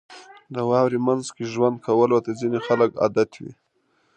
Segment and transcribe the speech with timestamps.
[0.53, 3.53] •د واورې مینځ کې ژوند کولو ته ځینې خلک عادت وي.